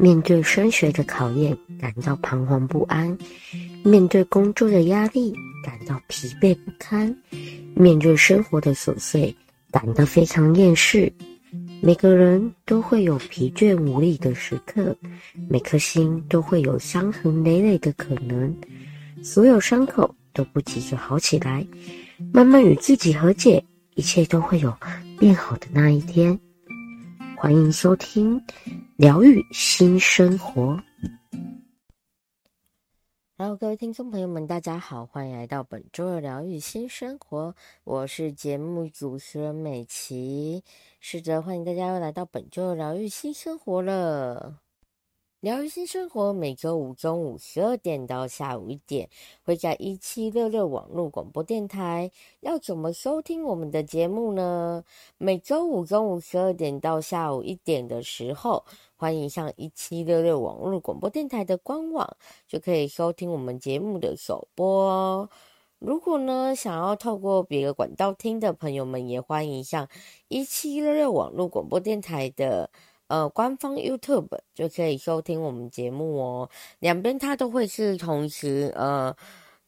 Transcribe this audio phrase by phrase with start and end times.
[0.00, 3.18] 面对升学的考验，感到彷徨不安；
[3.82, 7.12] 面对工作的压力，感到疲惫不堪；
[7.74, 9.34] 面对生活的琐碎，
[9.72, 11.12] 感到非常厌世。
[11.82, 14.96] 每个人都会有疲倦无力的时刻，
[15.48, 18.54] 每颗心都会有伤痕累累的可能。
[19.20, 21.66] 所有伤口都不急着好起来，
[22.32, 23.64] 慢慢与自己和解，
[23.96, 24.72] 一切都会有
[25.18, 26.38] 变好的那一天。
[27.36, 28.40] 欢迎收听
[28.98, 30.76] 疗愈新生活。
[33.36, 37.54] Hello，各位听众朋友们，大家好，欢迎来到本周的疗愈新生活。
[37.84, 40.64] 我是节目主持人美琪，
[40.98, 44.58] 是的，欢迎大家又来到本周的疗愈新生活了。
[45.40, 49.08] 疗愈新生活每周五中午十二点到下午一点，
[49.44, 52.10] 会在一七六六网络广播电台。
[52.40, 54.82] 要怎么收听我们的节目呢？
[55.16, 58.64] 每周五中午十二点到下午一点的时候，
[58.98, 62.16] 欢迎上一七六六网络广播电台的官网，
[62.48, 65.30] 就可以收听我们节目的首播哦。
[65.78, 69.88] 如果呢，想要透过别的管道听的朋友们，也欢迎上
[70.26, 72.70] 一七六六网络广播电台的。
[73.06, 79.14] 呃，官方 YouTube 就可以收听我们节目哦，两边它都会是同时呃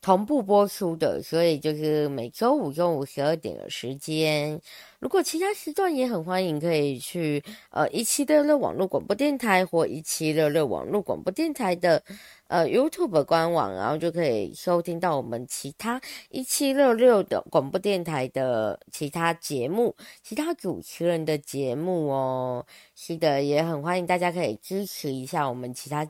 [0.03, 4.59] 同步播出的，所以就是每周五中午十二点的时间。
[4.99, 12.03] 如果其他时段也很欢迎，可以去呃一七六六网络广播电台或一七六六网络广播电台的
[12.49, 22.65] 呃 YouTube 官网，然后就可以收听到我们其他一七六六的广播电台的其他节目、其他主持人的节目哦。
[22.95, 26.07] 是的，也很欢迎大家可以支持一下我们其他。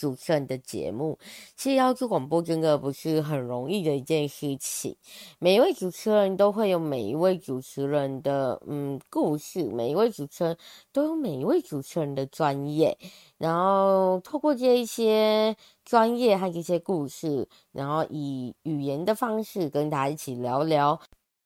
[0.00, 1.18] 主持人的节目，
[1.54, 4.96] 其实要做广播真的不是很容易的一件事情。
[5.38, 10.56] 每一位主持人都会有每一位主持人的嗯故事，每一位主持人
[10.90, 12.96] 都有每一位主持人的专业，
[13.36, 20.98] 然后透过这一些专业和这些故事，然后以语言的方式跟大家一起聊聊。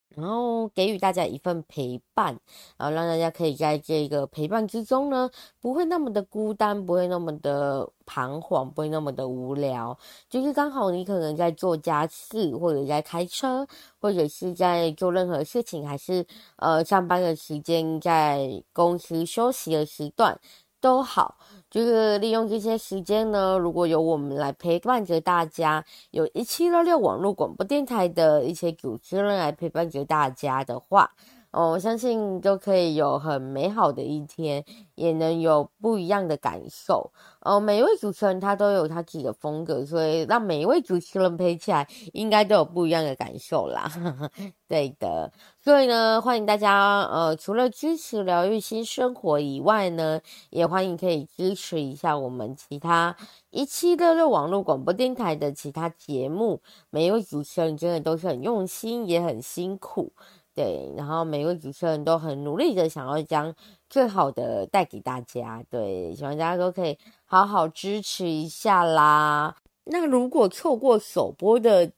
[0.09, 2.38] 然后给予大家一份陪伴，
[2.76, 5.28] 然后让大家可以在这个陪伴之中呢，
[5.60, 9.98] 不会那么的孤单，不会那么的彷徨，不会那么的无聊。
[10.28, 13.66] 就是刚好你可能在做家事，或者在开车，
[14.00, 16.25] 或者是在做任何事情，还是
[16.56, 20.38] 呃上班的时间，在公司休息的时段。
[20.84, 21.39] 都好，
[21.71, 31.11] 就是利用这些时间呢，如果有我们来陪伴着大家，有一七六六网络广播电台的一些主持人来陪伴着大家的话。
[31.54, 34.65] 哦，我相信都可以有很美好的一天，
[34.97, 37.12] 也能有不一样的感受。
[37.42, 43.88] 哦，每一位主持人他都有他自己的风格，所以让每一位主持人陪起来，应该都有不一样的感受啦。
[44.66, 45.32] 对的，
[45.62, 50.20] 所以呢，欢迎大家，呃，除了支持疗愈新生活以外呢，
[50.50, 53.14] 也欢迎可以支持一下我们其他
[53.50, 56.60] 一七六六网络广播电台的其他节目。
[56.91, 60.12] 每一位主持人真的都是很用心，也很辛苦。
[60.54, 63.53] 对，然后每位主持人都很努力的想要将
[63.91, 69.56] 最好的带给大家，对，希望大家都可以好好支持一下啦。
[69.87, 71.91] 那如果错过首播的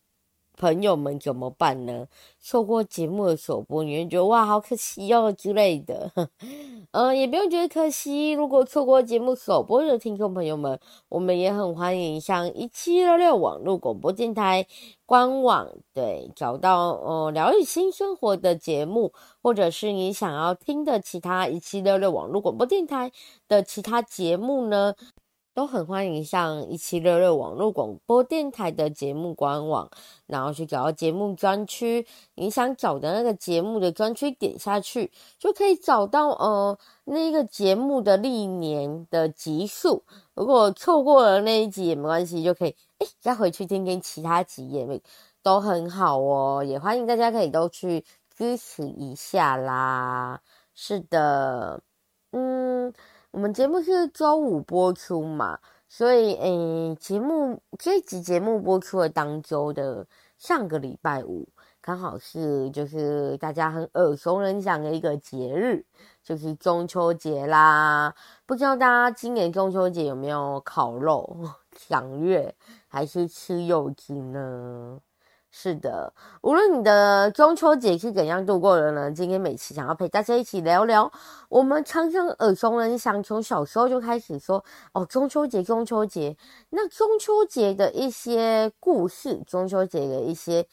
[0.56, 2.06] 朋友们怎么办呢？
[2.40, 6.10] 错过节目的首播，你会觉得哇，好可惜哦之类的。
[6.92, 8.32] 嗯， 也不用觉得可惜。
[8.32, 10.78] 如果错过节目首播的听众朋友们，
[11.08, 14.66] 我们也很欢迎上一七六六网络广播电台
[15.04, 19.12] 官网，对，找到呃疗愈新生活的节目，
[19.42, 23.10] 或者是你想要听的其他一七六六网络广播电台
[23.48, 24.94] 的其他节目呢，
[25.56, 29.90] 都很欢迎上一七六六网络广播电台的节目官网，
[30.26, 40.04] 然后去找到节目专区，你想找的那个节目的专区，点下去就可以找到呃那个节目的历年的集数。
[40.34, 45.00] 如果错过了那一集也没关系，就可以诶再回去听听其他集也
[45.42, 46.62] 都很好哦。
[46.62, 48.04] 也欢迎大家可以都去
[48.36, 50.42] 支持一下啦。
[50.74, 51.80] 是的，
[52.32, 52.92] 嗯。
[53.36, 55.58] 我们节目是周五播出嘛，
[55.90, 60.06] 所以诶，节目这一集节目播出的当周的
[60.38, 61.46] 上个礼拜五，
[61.82, 65.84] 刚好是就是大家很耳熟能详的一个节日，
[66.22, 68.14] 就是中秋节啦。
[68.46, 71.38] 不知道大家今年中秋节有没有烤肉、
[71.76, 72.54] 赏月，
[72.88, 74.98] 还是吃柚子呢？
[75.58, 76.12] 是的，
[76.42, 79.10] 无论你的中秋节是怎样度过的呢？
[79.10, 81.10] 今天美琪想要陪大家一起聊聊，
[81.48, 84.62] 我们常常耳熟能详，从小时候就开始说
[84.92, 86.36] 哦，中秋节，中秋节。
[86.68, 90.66] 那中秋节的一些故事，中秋节的一些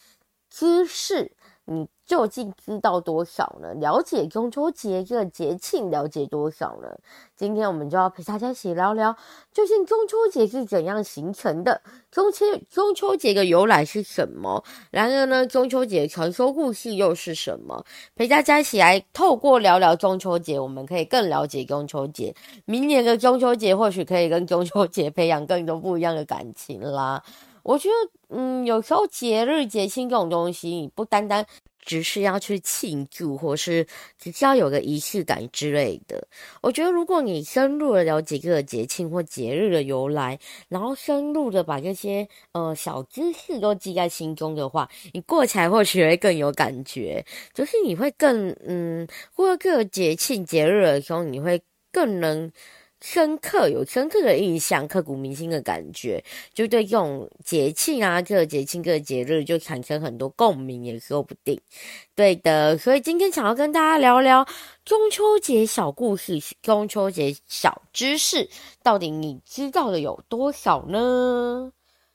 [0.49, 1.31] 知识，
[1.63, 3.73] 你究竟知道多少呢？
[3.73, 6.87] 了解中秋节这个节庆了解多少呢？
[7.35, 9.17] 今天我们就要陪大家一起聊聊，
[9.51, 11.81] 究竟中秋节是怎样形成的？
[12.11, 14.63] 中秋中秋节的由来是什么？
[14.91, 17.83] 然而呢，中秋节传说故事又是什么？
[18.15, 22.35] 陪大家一起来透过聊聊中秋节，我们可以更了解中秋节。
[22.65, 27.23] 明年的中秋节或许可以跟中秋节培养更多不一样的感情啦。
[27.63, 31.45] 我觉得，嗯，有时候节日节庆这种东西，你不单单
[31.85, 33.85] 只是要去庆祝，或是
[34.17, 36.27] 只是要有个仪式感之类的。
[36.61, 40.39] 我觉得，如果你深入的了解这个节庆或节日的由来，
[40.69, 47.23] 然后深入的把这些呃小知识都记在心中的话，你过起来或许会更有感觉。
[47.53, 52.51] 就是你会更嗯，过各个节庆节日的时候，你会更能。
[53.03, 56.23] 深刻有深刻的印象，刻骨铭心的感觉，
[56.53, 61.59] 就对这种节庆啊，这个节庆、这个节日就产生很多共鸣，也说不定。
[62.15, 64.47] 对的，所以今天想要跟大家聊聊
[64.85, 68.49] 中秋节小故事、中秋节小知识，
[68.81, 71.73] 到底你知道的有多少呢？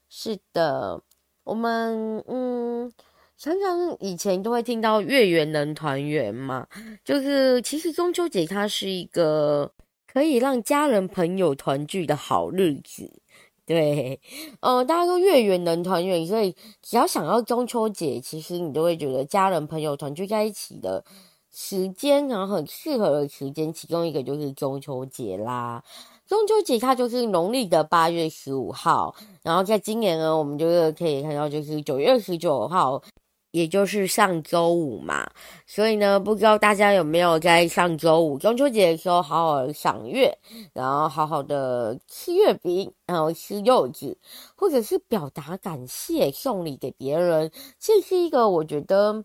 [0.08, 1.02] 是的，
[1.44, 2.90] 我们嗯，
[3.36, 6.66] 常常以前都会听到月圆能团圆嘛，
[7.04, 9.70] 就是其实中秋节它是一个。
[10.10, 13.20] 可以让家人朋友团聚的好日子，
[13.66, 14.18] 对，
[14.60, 21.04] 呃，大家都月圆能团圆，所以只要想要中秋节，其实你都会觉得家人朋友团聚在一起的
[21.52, 25.84] 时间，然后很适合的时间，其中一个就是中秋节啦。
[26.26, 33.02] 中秋节它就是农历的八月十五号，然后在今年呢，我们就是可以看到就是九月十九号。
[33.50, 35.28] 也就是上周五嘛，
[35.66, 40.36] 所以呢，不知道大家有没有在上周五中秋节的时候好好赏月，
[40.72, 44.16] 然后好好的吃月饼，然后吃柚子，
[44.54, 49.24] 或者是表达感谢，送礼给别人，这是一个我觉得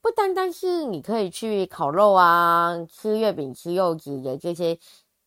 [0.00, 4.78] 不单单是你可以去烤肉啊、吃月饼、吃柚子的这些。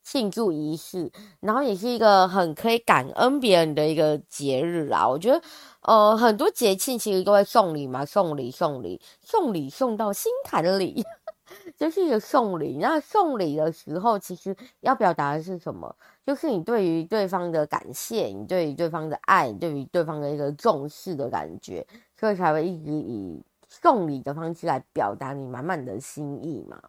[0.08, 1.12] 庆祝仪式，
[1.42, 5.06] 然后也是一个很可以感恩别人的一个节日啦。
[5.06, 5.42] 我觉得，
[5.82, 11.04] 呃，很多节庆其实都会送礼嘛，送礼送礼送礼送到心坎里，
[11.76, 12.78] 就是一个送礼。
[12.80, 15.94] 那送礼的时候，其实要表达的是什么？
[16.26, 21.86] 就是你对于对方的感谢，你对于对方的爱，对于对方的一个重视的感觉，
[22.18, 26.82] 所以才会一直以送礼的方式来表达你满满的心意嘛。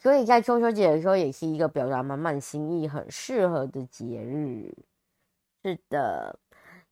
[0.00, 4.72] 所以在中秋节的时候，也是一个表达满满心意、很适合的节日。
[5.64, 6.38] 是的，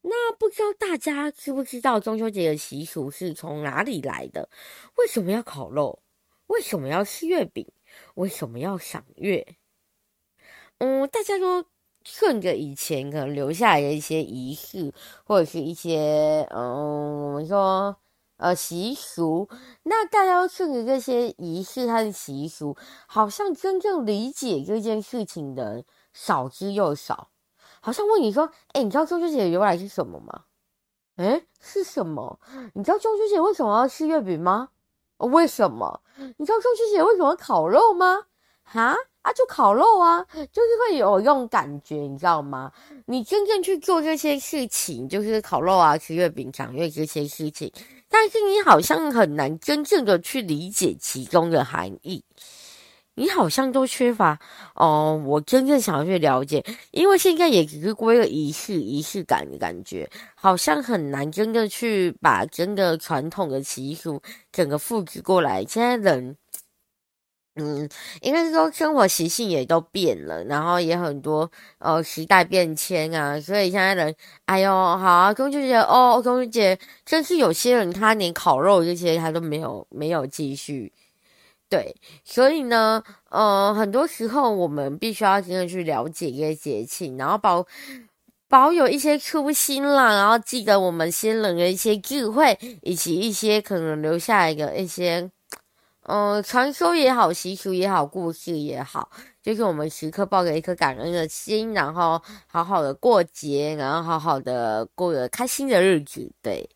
[0.03, 4.49] 那不知道大家知不知道中秋节的习俗是从哪里来的？
[4.97, 6.01] 为什么要烤肉？
[6.49, 7.67] 为什么要吃月饼？
[8.15, 9.47] 为什么要赏月？
[10.79, 11.65] 嗯，大家都
[12.05, 14.93] 顺着以前可能留下来的一些仪式，
[15.25, 17.97] 或者是一些嗯，我们说。
[18.37, 19.49] 呃，习俗，
[19.85, 27.31] 那大家顺着这些仪式和习俗，好像真正理解这件事情的少之又少。
[27.81, 30.45] 好像问你说，哎，你知道中秋节的由来是什么吗？
[31.17, 32.39] 哎，是什么？
[32.75, 34.69] 你知道中秋节为什么要吃月饼吗？
[35.19, 36.03] 为什么？
[36.37, 38.27] 你知道中秋节为什么要烤肉吗？
[38.63, 38.97] 哈？
[39.27, 42.71] 啊，就烤肉啊，就是会有用感觉，你知道吗？
[43.07, 47.69] 你真正去做这些事情，就是烤肉啊、吃月饼、赏月这些事情。
[48.09, 52.23] 但是你好像很难真正的去理解其中的含义，
[53.17, 54.39] 你好像都缺乏
[54.77, 55.21] 哦。
[55.27, 65.65] 我真正想要去了解，因为现在也只是过一个仪式、仪式感的感觉，好像很难真的去把真的传统的习俗整个复制过来。
[65.65, 66.37] 现在人。
[67.59, 67.89] 嗯，
[68.21, 80.93] 应该是说生活习性也都变了，然后也很多呃时代变迁啊，所以现在人，哎呦，好啊，中秋节哦，中秋节，真是有些人他连烤肉这些他都没有没有继续，
[81.71, 87.67] 对，所以呢，呃，很多时候我们必须要真的去了解一些节庆，然后保
[88.51, 95.31] 保有一些初心啦，然后记得我们先人的一些智慧，以及一些可能留下来的一些。
[96.09, 99.11] 嗯，传说也好，习俗也好，故事也好，
[99.43, 106.69] 就是我们时刻抱着一颗感恩的心，然后好好的过节，然后好好的过个开心的日子，对。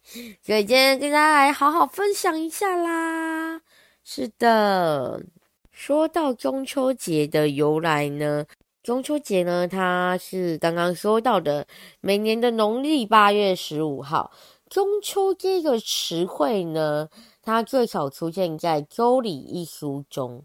[0.42, 3.60] 所以今天跟大家来好好分享一下啦。
[4.02, 5.22] 是的，
[5.70, 8.44] 说到中秋节的由来呢，
[8.82, 11.64] 中秋节呢，它是刚刚说到的
[12.00, 14.32] 每年的农历八月十五号。
[14.68, 17.08] 中秋这个词汇呢，
[17.50, 20.45] 它最早出现在《周礼》一书中，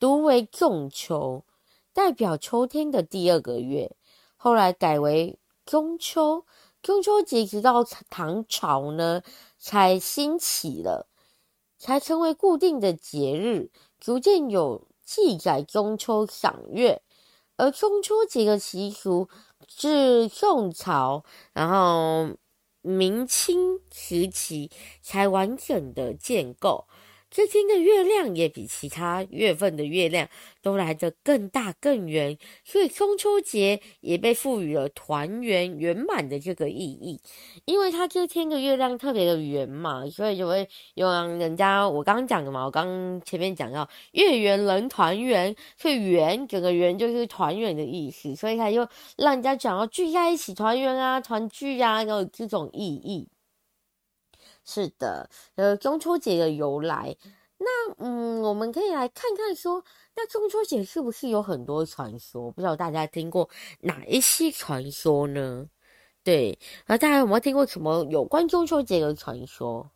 [0.00, 1.44] 读为仲秋，
[1.92, 3.94] 代表秋天的第二个月。
[4.34, 6.46] 后来改为中秋，
[6.80, 9.20] 中秋节直到唐朝呢
[9.58, 11.06] 才兴起了。
[11.76, 17.02] 才成为固定的节日，逐渐有记载中秋赏月。
[17.58, 19.28] 而中秋节的习俗
[19.66, 22.34] 自宋朝，然后
[22.88, 24.70] 明清时期
[25.02, 26.86] 才完整的建构。
[27.30, 30.28] 这天的月亮也比其他月份的月亮
[30.62, 37.20] 都来得更大更圆，所以中秋节也被赋予了团圆圆满的这个意义。
[37.66, 53.28] 因为它这天的月亮特别的圆嘛，所以就会有人家我刚刚讲的嘛，我刚前面讲到月圆人团圆，所以圆整个圆就是团圆的意思，所以它就让人家讲到聚在一起团圆啊、团聚啊，有这种意义。
[54.70, 57.16] 是的，呃，中秋节的由来，
[57.56, 59.82] 那嗯，我们可以来看看说，
[60.14, 62.52] 那中秋节是不是有很多传说？
[62.52, 63.48] 不知道大家听过
[63.80, 65.66] 哪一些传说呢？
[66.22, 69.90] 对，那大家有没有听过什么有关中秋节的传说？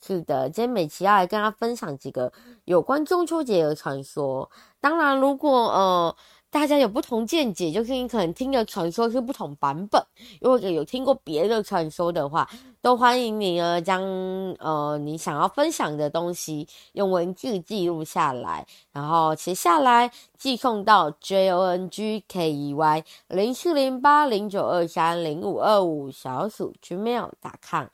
[0.00, 2.32] 是的，今天美琪要来跟大家分享几个
[2.66, 4.48] 有关中秋节的传说。
[4.80, 6.16] 当然，如果呃。
[6.54, 10.00] 大家有不同见解，就是你可能听的传说是不同版本，
[10.40, 12.48] 如果有听过别的传说的话，
[12.80, 14.00] 都欢迎你呢将
[14.60, 20.08] 呃你想要分享的东西用文字记录下来，然后写下来
[20.38, 27.86] 寄送到 j o n g k e y 零四零八零九二三零五二五小鼠 gmail.com。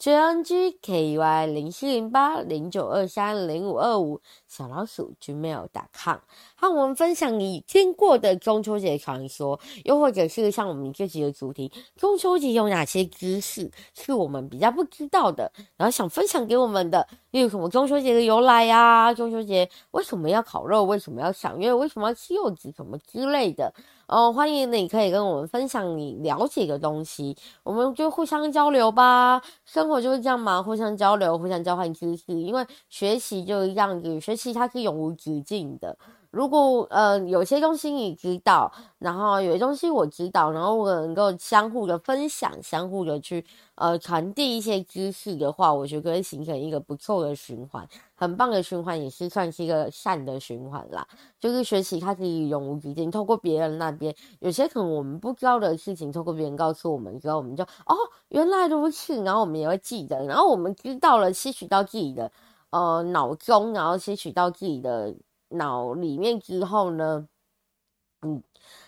[0.00, 6.16] J N G K Y 零七零八零九二三零五二五小老鼠 gmail.com，
[6.56, 23.70] 和我们分享你听过的中秋节传说，又或者是像我们这集的主题，中秋节有哪些知识是我们比较不知道的，然后想分享给我们的，例如什么中秋节的由来呀、啊，中秋节为什么要烤肉，为什么要赏月，为什么要吃柚子，什么之类的。
[24.10, 29.40] 哦，欢迎你可以跟我们分享你了解的东西，我们就互相交流吧。
[29.64, 32.32] 生活就是这样嘛，互相交流，互相交换知识。
[32.32, 35.96] 因为学习就是这样子，学习它是永无止境的。
[36.30, 43.44] 如果呃有些东西你知道，然后有些东西我知道，然后我能够相互的分享，相互的去
[43.74, 51.04] 呃传递一些知识的话，我觉得会形成一个不错的循环，很棒的循环，也是算是一个善的循环啦。
[51.40, 57.96] 就是学习它可以永无止境，透过别人那边有些可能我们不知道的事情，透过别人告诉我们之后，我们就哦
[58.28, 62.30] 原来如此，然后我们也会记得，然后我们知道了，吸取到自己的
[62.70, 65.12] 呃脑中，然后吸取到自己的。
[65.50, 67.26] 脑里面之后呢，
[68.22, 68.42] 嗯，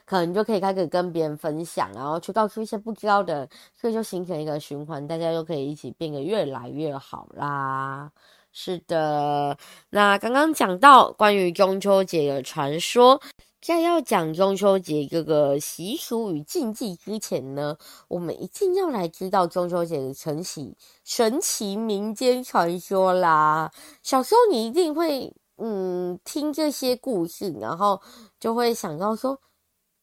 [0.05, 8.11] 可能就可以开始跟别人分享，然后去告诉一些不知道的，所以就形成一个循环，大家就可以一起变得越来越好啦。
[8.53, 9.57] 是的，
[9.91, 13.21] 那刚刚讲到关于中秋节的传说，
[13.63, 17.77] 在要讲中秋节这个习俗与禁忌之前呢，
[18.09, 23.73] 我们一定要来知道中秋节的神奇神奇民间传说啦。
[24.03, 25.33] 小时候你一定会。
[25.57, 28.01] 嗯，听这些故事，然后
[28.41, 29.41] 就会想到说，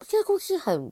[0.08, 0.89] 这个故事很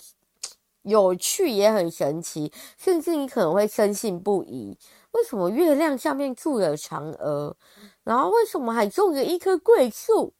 [0.82, 4.78] 有趣，也很神奇，甚至你可能会深信不疑。
[5.12, 7.56] 为什么月亮下面住了嫦娥？
[8.04, 10.34] 然后为什么还种着一棵桂树？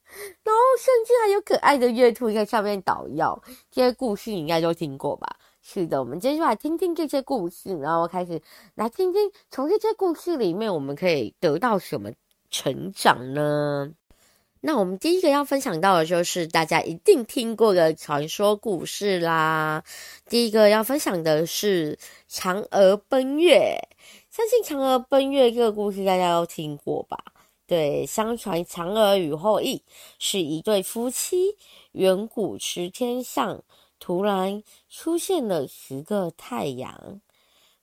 [0.44, 3.42] 然后甚至还有可爱的月兔在上面捣药？
[3.72, 5.38] 这些故事你应该都听过吧？
[5.62, 8.42] 是的，我们接下来听听这些故事，然后开始
[8.76, 12.12] 来听听从这些故事里面我们可以得到什么
[12.50, 13.92] 成长呢？
[14.62, 19.84] 那我们第一个要分享到的就是大家一定听过的传说故事啦。
[20.28, 21.98] 第一个要分享的是
[22.30, 23.78] 嫦娥奔月。
[24.30, 27.18] 相信嫦娥奔月这个故事大家都听过吧？
[27.66, 29.84] 对，相传嫦娥与后羿
[30.20, 31.56] 是一对夫妻。
[31.94, 33.64] 远古时天上
[34.00, 37.22] 突然出现了十个太阳，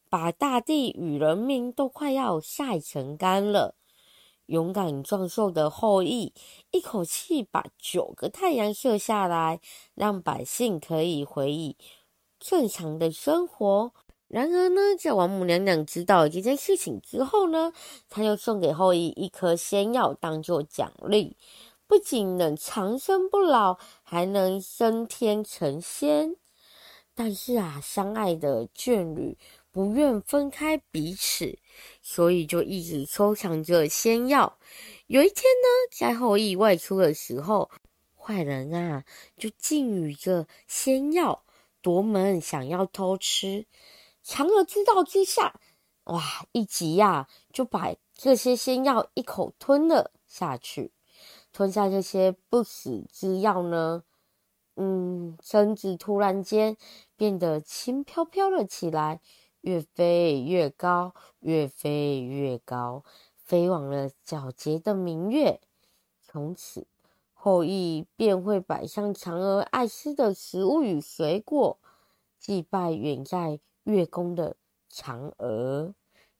[0.09, 3.75] 把大地与人民都快要晒成干了。
[4.47, 6.33] 勇敢壮硕的后羿
[6.71, 9.59] 一口气把九个太阳射下来，
[9.93, 11.77] 让百姓可以回忆
[12.39, 13.91] 正常的生活。
[14.27, 17.71] 然而呢，在王母娘娘知道这件事情之后呢，
[18.09, 21.37] 她又送给后羿一颗仙药当做奖励，
[21.87, 26.35] 不仅能长生不老，还能升天成仙。
[27.13, 29.37] 但是啊，相爱的眷侣
[29.75, 31.59] 不愿分开彼此。
[32.01, 34.57] 所以就一直收藏着仙药。
[35.07, 37.69] 有一天呢，在后羿外出的时候，
[38.15, 39.03] 坏人啊
[39.35, 41.43] 就觊觎着仙药
[41.81, 43.65] 夺门，想要偷吃。
[44.23, 45.59] 嫦娥知道之下，
[46.05, 50.93] 哇，一急呀、就把这些仙药一口吞了下去。
[51.51, 54.03] 吞下这些不死之药呢，
[54.77, 56.77] 嗯，身子突然间
[57.17, 59.19] 变得轻飘飘了起来。
[59.65, 63.03] 越飞越高，越飞越高，
[63.35, 65.59] 飞往了皎洁的明月。
[66.21, 66.85] 从此，
[67.33, 71.79] 后羿便会摆上嫦娥爱吃的食物与水果，
[72.37, 74.55] 祭拜远在月宫的
[74.91, 75.95] 嫦娥。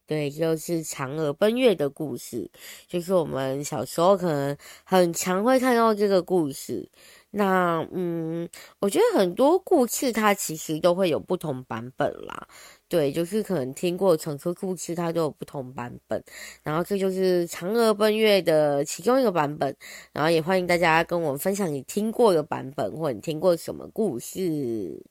[0.08, 2.50] 对，就是嫦娥奔月的故事，
[2.88, 6.90] 就是我们小时候可能很常会看到这个故事。
[7.32, 8.48] 那嗯，
[8.80, 12.48] 我觉得很多故事它其实都会有不同版本啦。
[12.88, 16.24] 对，就是可能听过传说故事，它都有不同版本。
[16.64, 19.76] 然后这就是嫦娥奔月的其中一个版本。
[20.14, 25.04] 然后也欢迎大家跟我分享你听过的版本，或者你听过什么故事。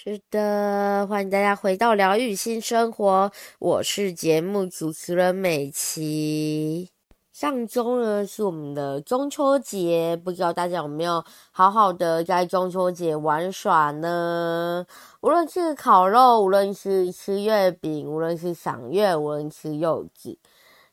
[0.00, 6.88] 是的，欢迎大家回到疗愈新生活，我是节目主持人美琪。
[7.32, 14.86] 上周呢是我们的中秋节，不知道大家有没有好好的在中秋节玩耍呢？
[15.20, 20.38] 无论是烤肉，无论是吃月饼，无论是赏月，无论是柚子。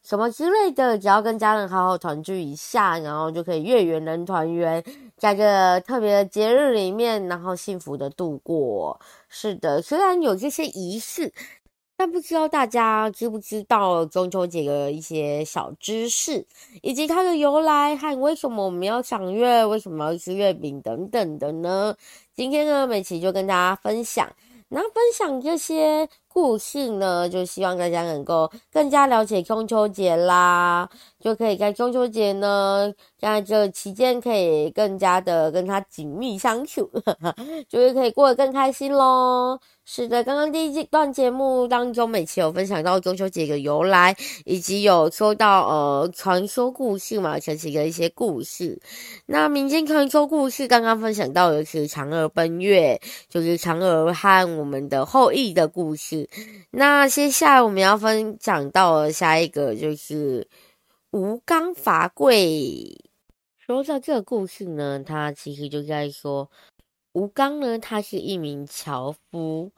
[0.05, 4.83] 什么之类的，只要跟家人好好团聚一下，然后就可以月圆人团圆，
[5.17, 8.99] 在这特别的节日里面，然后幸福的度过。
[9.27, 11.33] 是的，虽然有这些仪式，
[11.97, 16.45] 但不知道大家知不知道中秋节的一些小知识，
[16.83, 21.95] 以及它的由来，和为什么我们要赏月，为什么要吃月饼等等的呢？
[22.35, 24.31] 今天呢，美琪就跟大家分享。
[24.67, 37.33] 那分享这些故事呢，就希望大家能够更加了解中秋节啦，就可以在中秋节呢，在这期间可以更加的跟他紧密相处，呵呵，
[37.69, 39.61] 就是可以过得更开心咯。
[39.87, 48.81] 是的，刚刚第一段节目当中，美琪有分享到中秋节的由来，以及有说到呃传说故事嘛，传奇的一些故事。
[49.27, 52.99] 那民间传说故事刚刚分享到的是嫦娥奔月，
[53.29, 56.24] 就是嫦娥和我们的后羿的故事。
[56.71, 60.47] 那接下来我们要分享到下一个就是
[61.11, 63.09] 吴刚伐桂。
[63.57, 66.49] 说到这个故事呢，它其实就在说。
[67.13, 69.71] 吴刚呢，他是一名樵夫，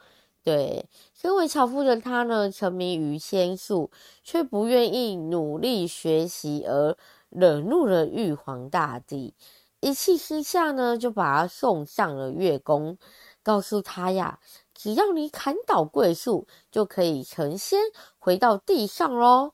[0.43, 3.91] 对，身为樵夫的他呢，沉迷于仙术，
[4.23, 6.97] 却不愿意努力学习，而
[7.29, 9.35] 惹怒了玉皇大帝。
[9.81, 12.97] 一气之下呢，就把他送上了月宫，
[13.43, 14.39] 告诉他呀，
[14.77, 17.79] 只要你砍倒桂树，就可以成仙
[18.19, 19.53] 回到地上喽。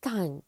[0.00, 0.40] 但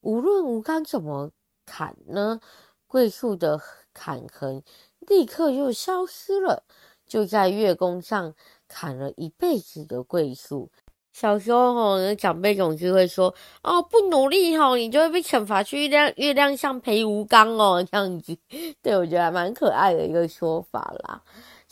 [0.00, 1.30] 无论吴刚怎么
[1.64, 2.40] 砍呢，
[2.88, 3.60] 桂树的
[3.94, 4.64] 砍痕。
[4.98, 6.64] 立刻就消失了，
[7.06, 8.34] 就在月宫上
[8.66, 10.70] 砍了一辈子的桂树。
[11.12, 18.36] 小时候吼，长辈总是会说：“哦，不努力吼，你就会被惩罚去月亮月亮上陪吴刚哦。”这样子，
[18.82, 21.22] 对，我觉得还蛮可爱的一个说法啦。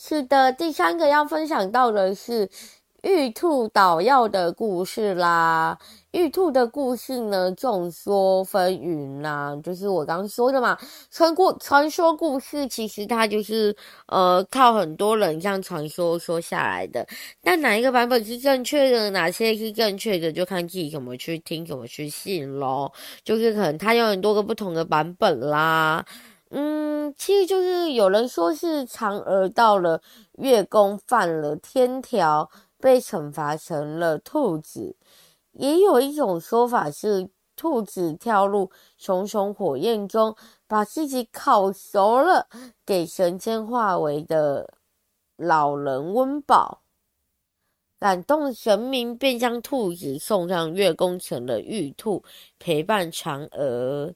[0.01, 2.49] 是的，第三个要分享到的是。
[3.05, 5.79] 玉兔捣药的故事啦，
[6.11, 10.77] 玉兔的故事呢，众说纷纭啦，就是我刚刚说的嘛。
[11.09, 13.75] 传过传说故事，其实它就是
[14.09, 17.07] 呃靠很多人这样传说说下来的。
[17.41, 22.93] 但哪一个版本是正确的，哪些是正确的，就看自己怎么去听，怎么去信咯。
[23.23, 26.05] 就是可能它有很多个不同的版本啦。
[26.51, 30.01] 嗯，其实就是有人说是嫦娥到了
[30.39, 32.51] 月宫犯了天条。
[32.81, 34.95] 被惩罚成了兔子，
[35.51, 40.37] 也有一种说法是兔子跳入熊熊火焰中，
[40.69, 42.47] 把自己烤熟了，
[42.87, 44.75] 给神仙化为的
[45.37, 46.83] 老人温饱，
[47.99, 52.23] 感动神明，便将兔子送上月宫，成了玉兔，
[52.61, 54.15] 陪伴嫦娥。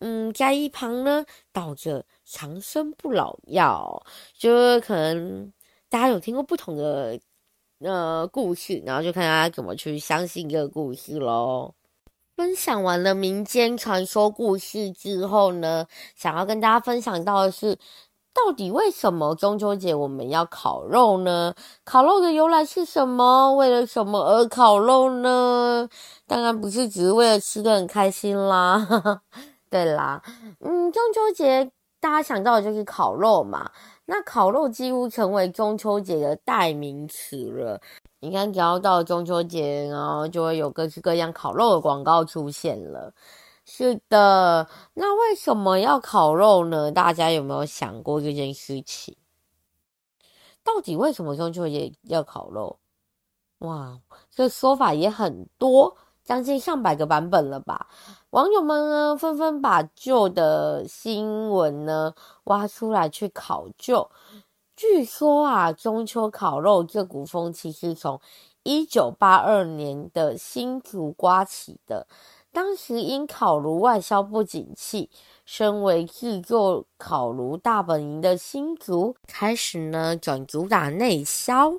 [0.00, 4.02] 嗯，在一旁呢，倒着长生不老药，
[4.36, 5.52] 就是可能
[5.88, 7.18] 大家有听过不同的。
[7.82, 11.72] 呃，故事，然后就看大家怎么去相信这个故事喽。
[12.36, 17.78] 分享完了民间传说故事之后呢，想要跟大家分享到的是，
[18.34, 21.54] 到底为什么中秋节我们要烤肉呢？
[21.82, 23.54] 烤肉的由来是什么？
[23.54, 25.88] 为了什么而烤肉呢？
[26.26, 29.22] 当然不是只是为了吃得很开心啦。
[29.70, 30.20] 对啦，
[30.58, 33.70] 嗯，中秋节大家想到的就是烤肉嘛。
[34.04, 37.80] 那烤肉几乎成为中秋节的代名词了。
[38.18, 43.14] 你看，只要到中秋节，然后就会有各式各样烤肉的广告出现了。
[43.64, 46.90] 是的，那为什么要烤肉呢？
[46.90, 49.16] 大家有没有想过这件事情？
[50.64, 52.80] 到底为什么中秋节要烤肉？
[53.58, 55.96] 哇，这说法也很多。
[56.30, 57.88] 将近上百个版本了吧？
[58.30, 62.14] 网友们呢，纷纷把旧的新闻呢
[62.44, 64.08] 挖出来去考究。
[64.76, 68.20] 据说啊，中秋烤肉这股风气是从
[68.62, 72.06] 一九八二年的新竹刮起的。
[72.52, 75.10] 当时因烤炉外销不景气，
[75.44, 81.72] 身为制作烤炉大本营的新竹，开始呢转主打内销，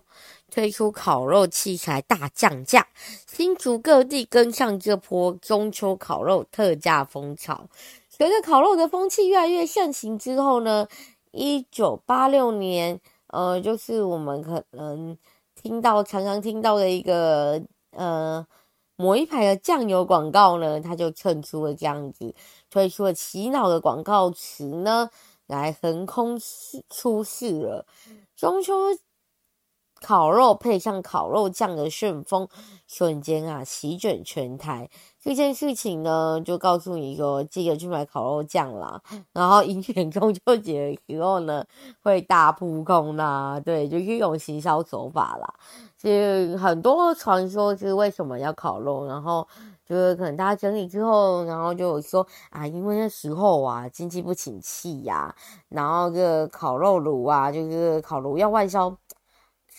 [0.52, 2.88] 推出烤肉器材大降价。
[3.26, 7.68] 新竹各地跟上这波中秋烤肉特价风潮。
[8.10, 10.88] 随着烤肉的风气越来越盛行之后呢，
[11.32, 15.18] 一九八六年，呃，就是我们可能
[15.56, 17.60] 听到常常听到的一个
[17.92, 18.46] 呃。
[18.98, 22.36] 某一排的酱油广告呢，它就趁出了这样子，
[22.70, 25.10] 推出了洗脑的广告词呢，
[25.48, 26.40] 来横空
[26.88, 27.84] 出世了。
[28.36, 28.74] 中秋
[30.02, 32.50] 烤肉配上烤肉酱的旋风，
[32.88, 34.90] 瞬间啊席卷全台。
[35.24, 39.00] 这件事情呢，就告诉你说，记得去买烤肉酱啦。
[39.32, 41.64] 然后，迎选中秋节的时候呢，
[42.02, 43.60] 会大扑空啦。
[43.64, 45.54] 对，就是一种行销手法啦。
[46.02, 49.48] 是很多传说是为什么要烤肉，然后
[49.86, 55.36] 就是可能大家整理之后，然后就有说啊，因为那时候啊经济不景气呀、啊，
[55.70, 58.90] 然后这个烤肉炉啊，就是烤炉要外销，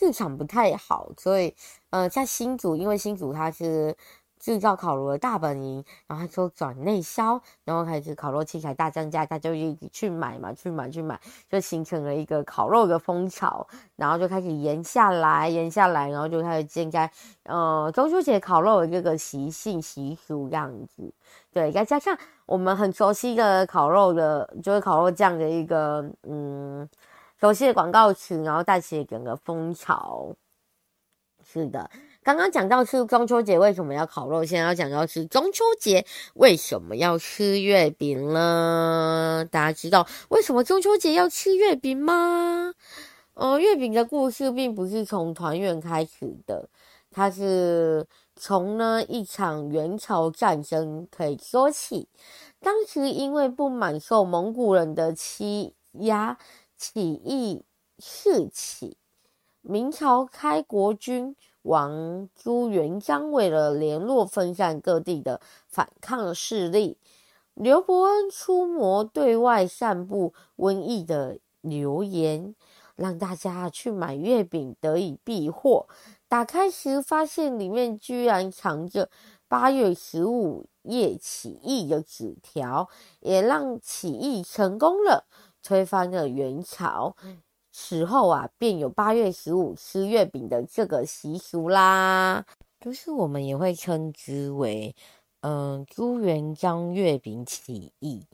[0.03, 1.55] 市场不太好，所以
[1.91, 3.97] 呃，在新竹，因为新竹它是。
[4.43, 11.17] 制造烤炉的大本营，然后他就转内销，然后开始烤肉器材大降价，大家就一直去买嘛，去买去买，
[11.49, 17.09] 就形成了一个烤肉的风潮，然后就开始延下来，延下来，然后就开始建在
[17.45, 21.15] 呃中秋节烤肉的这个习性习俗这样子，
[21.53, 26.89] 对，再加上我们很熟悉的烤肉的，就是烤肉酱的一个嗯
[27.43, 30.33] 熟悉的广告词，然后带起整个风潮，
[31.45, 31.91] 是的。
[32.23, 39.45] 刚刚讲到是中秋节为什么要烤肉，现在要讲到是中秋节为什么要吃月饼呢？
[39.51, 42.75] 大家知道为什么中秋节要吃月饼吗？
[43.35, 46.69] 呃，月饼的故事并不是从团圆开始的，
[47.11, 52.09] 它是从呢一场元朝战争可以说起。
[52.61, 56.39] 当时因为不满受蒙古人的欺压，
[56.83, 57.65] 起义
[58.01, 58.97] 四起，
[59.61, 61.37] 明朝开国君。
[61.63, 66.99] 王朱元璋为了联络分散各地的反抗势力，
[67.55, 72.57] 刘伯温出谋对外散布瘟疫的流言，
[72.97, 75.87] 让大家去买月饼得以避祸。
[76.27, 79.09] 打开时发现里面居然藏着
[79.47, 82.89] 八月十五夜起义的纸条，
[83.21, 85.27] 也让起义成功了，
[85.63, 87.15] 推翻了元朝。
[87.71, 92.45] 此后啊，便有八月十五吃月饼的这个习俗啦，
[92.79, 94.95] 就是我们也会称之为，
[95.41, 98.27] 嗯、呃，朱元璋月饼起义。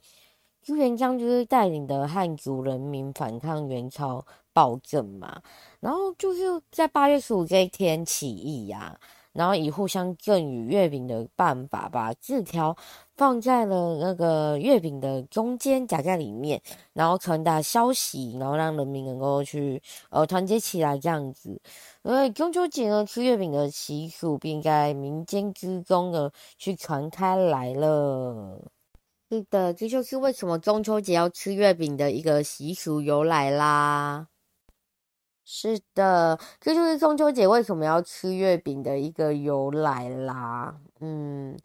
[0.60, 5.40] 朱元璋就是带领的汉族人民反抗元朝暴政嘛，
[5.78, 9.00] 然后就是在八月十五这一天起义呀、啊。
[9.32, 12.76] 然后以互相赠予月饼的办法，把字条
[13.16, 16.60] 放在了那个月饼的中间，夹在里面，
[16.92, 21.60] 然后传达消息，然后让人民能够去呃团结起来这样子。
[22.02, 28.70] 所以中秋节呢，吃月饼的习俗便在民间之中呢去传开来了。
[29.30, 34.28] 是的，这就是为什么中秋节要吃月饼的一个习俗由来啦。
[35.50, 40.76] 是的，这就是中秋节为什么要吃月饼的一个由来啦。
[41.00, 41.56] 嗯。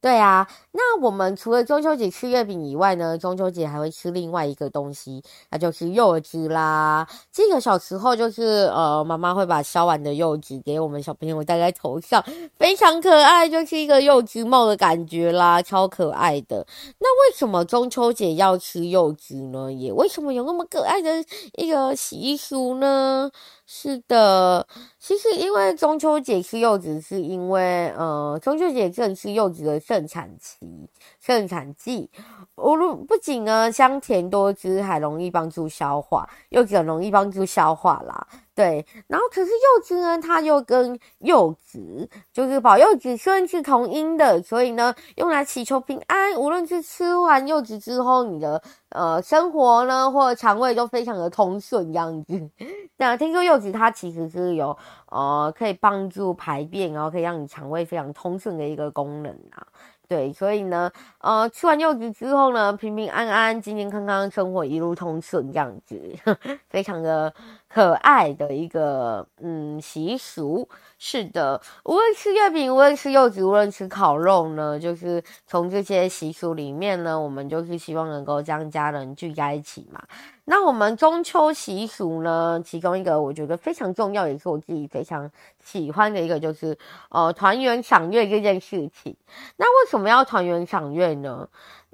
[0.00, 7.06] 对啊，那我们除了中秋节吃月饼以外呢，中秋节还会吃另外一个东西，那就是柚子啦。
[7.30, 12.24] 这个小时候就是呃，妈妈会把削完的柚子给我们小朋友戴在头上，
[12.58, 16.66] 非常可爱，就是一个柚子帽的感觉啦，超可爱的。
[16.98, 19.70] 那为什么中秋节要吃柚子呢？
[19.70, 21.22] 也为什么有那么可爱的
[21.58, 23.30] 一个习俗呢？
[23.72, 24.66] 是的，
[24.98, 30.88] 其实因为中秋节吃柚子，是因为呃，中秋节正是柚子的盛产期、
[31.20, 32.10] 盛产季。
[32.56, 38.26] 无论不仅呢香甜多汁，还容易帮助消化，柚子很容易帮助消化啦。
[38.54, 46.34] 对，然后可是柚子呢，它又跟柚子，就是保柚子虽然是同音的，所以呢，用来祈求平安。
[46.34, 48.60] 无论是吃完柚子之后，你的
[48.90, 52.50] 呃生活呢，或者肠胃都非常的通顺这样子。
[52.98, 54.76] 那听说柚子它其实是有
[55.10, 59.66] 呃可以帮助排便，然后可以让你肠胃非常通顺的一个功能啊。
[60.06, 65.96] 对，所以呢，呃，吃完柚子之后呢，平平安安、健健康康，生活一路通顺，这样子，
[66.68, 67.32] 非常的
[67.72, 70.68] 可爱的一个嗯习俗。
[71.02, 80.02] 是的，无论吃月饼，无论吃柚子，无论吃烤肉呢，就是从这些习俗里面呢，我们就是希望能够将家人聚在一起嘛。
[80.44, 85.30] 那我们中秋习俗呢，其中一个我觉得非常重要，也是我自己非常
[85.64, 86.76] 喜欢的一个，就是
[87.08, 89.16] 呃团圆赏月这件事情。
[89.56, 91.48] 那为什么要团圆赏月呢？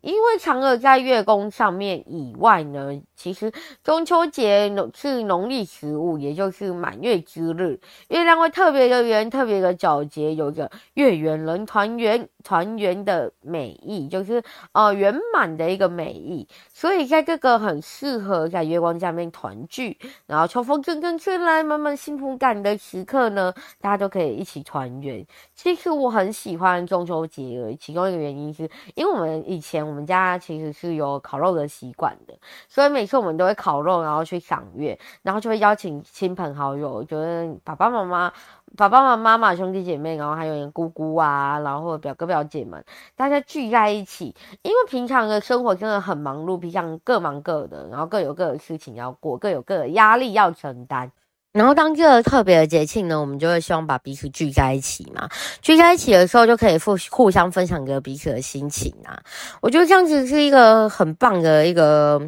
[0.07, 12.29] 因为嫦娥在月宫上面以外呢，其实中秋节是农历十五，也就是满月之日，月亮会特别的圆，特别的皎洁，有着月圆人团圆。
[12.47, 16.47] 团圆的美意，就是呃圆满的一个美意。
[16.73, 25.27] 所以在这个很适合在月光下面团聚，然后秋风阵阵吹来，满满幸福感的时刻呢，大家都可以一起团圆。
[25.55, 29.85] 其实我很喜欢中秋节，其中一个原因是因为我们以前。
[29.87, 32.35] 我们家其实是有烤肉的习惯的，
[32.69, 38.33] 所以每次我们都会烤肉，然后去赏月，然后就会邀请亲朋好友，就是爸爸妈妈、
[38.77, 44.35] 爸爸妈妈妈、兄弟姐妹，然后还有姑姑啊，然后表哥表姐们，大家聚在一起。
[44.63, 51.11] 因为平常的生活真的很忙碌，平常各忙各的，然后各有各的事情要过，各有各的压力要承担。
[51.53, 55.27] 然后当这个特别的节庆呢，我们就会希望把彼此聚在一起嘛。
[55.63, 59.19] 聚在一起的时候，就可以互互相分享个彼此的心情啊。
[59.63, 62.21] 我觉得这样子是一个很棒的一个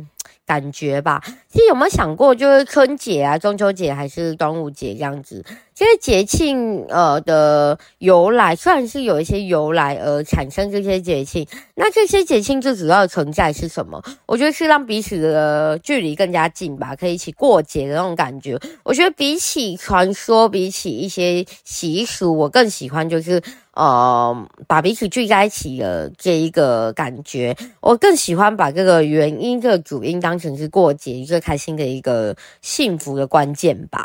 [0.46, 1.22] 感觉吧。
[1.48, 5.44] 其实有没有想过，就是春节啊、中秋节还是端午节这样子？
[5.74, 14.02] 这些节庆呃的由来，虽然是有一些由来而产生这些节庆，那这些节庆最主要的存在是什么？
[14.26, 18.58] 我觉得是让彼此的距离更加近吧，可以一起过节的那种感觉。
[18.82, 23.40] 我觉得比起传说，比起一些习俗，我更喜欢就是
[23.78, 24.36] 呃
[24.66, 27.56] 把彼此聚在一起的这一个感觉。
[27.80, 34.04] 我更喜欢把这个原因、这个主因当成是过节最开心的一个幸福的关键吧。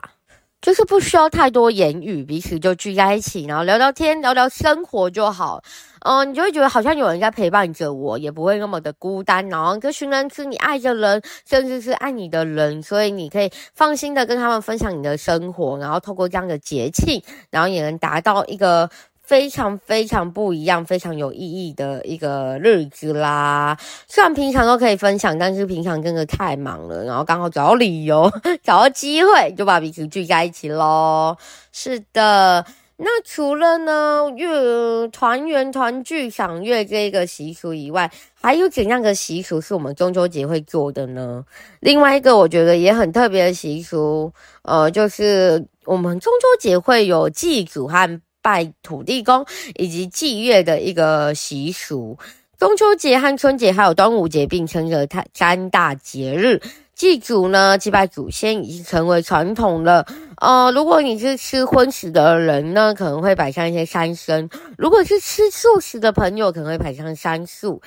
[0.62, 5.62] 就是不需要太多言语，彼此就聚在一起，然后聊聊天，聊聊生活就好。
[6.05, 9.45] 嗯、你就会觉得好像有人在陪伴着我，也不会那么的孤单。
[9.49, 18.89] 然后这群人是你爱的人，甚至是爱你的人，所以你可以放心的跟他们分享你的生活，然后透过这样的节庆，然后也能达到一个。
[19.23, 23.77] 非常非常不一样，非常有意义的一个日子啦。
[24.05, 28.29] 虽然平常都可以分享，但是平常真的太忙了，然后刚好找到理由，
[28.62, 31.38] 找到机会，就把彼此聚在一起喽。
[31.71, 32.65] 是的，
[32.97, 41.43] 那除了呢月团圆团聚赏月这个习俗以外，还有怎样的习俗是我们中秋节会做的呢？
[41.79, 44.33] 另外一个我觉得也很特别的习俗，
[44.63, 48.21] 呃，就是我们中秋节会有祭祖和。
[48.43, 49.43] 拜土地公
[49.75, 52.19] 以及祭月的一个习俗，
[52.60, 56.62] 中秋节和春节还有端午节并称的三大节日。
[56.93, 60.06] 祭祖呢，祭拜祖先已经成为传统了。
[60.38, 67.82] 呃，如果你是吃荤食的人呢，可能会摆上一些三牲；如果是吃素食的朋友，可能会摆上三素。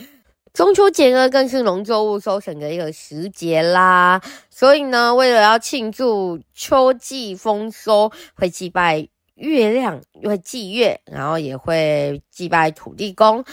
[0.53, 9.07] 中秋节呢，更是农作物收成的一个时节啦，所以呢，为了要庆祝秋季丰收，会祭拜。
[9.37, 13.45] 月亮会祭月，然后也会祭拜土地公，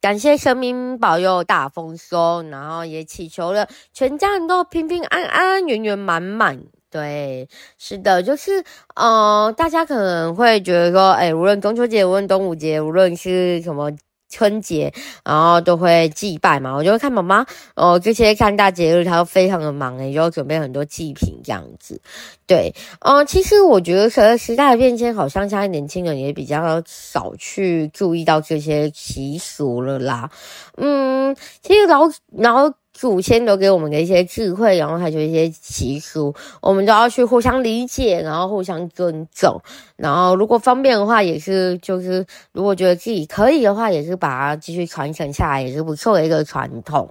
[0.00, 6.62] 感谢神明保佑大丰收，然后也祈求了全家人都平平安安、圆圆满满。
[6.90, 13.90] 对，是的，就是，嗯，大家可能会觉得说，哎，无论中秋节，无论端午节，无论是什么。
[14.34, 14.92] 春节，
[15.24, 22.00] 然后都会祭拜嘛，我就会看妈妈哦，这些看大节日，她都非常的忙诶，就要准备很多祭品这样子。
[22.48, 30.28] 对，嗯、其实我觉得随着时代的变迁，好像现在年轻人也比较少去注意到这些习俗了啦。
[30.76, 32.02] 嗯，其实老
[32.36, 32.74] 老。
[32.94, 39.60] 祖先留给我们的一些智慧，然后还有一些习俗，我们都要去互相理解，然后互相尊重。
[39.96, 47.10] 然后如果方便的话，也是就是如果觉得自己可以的话，也是把它继续传承下来，也是不错的一个传统。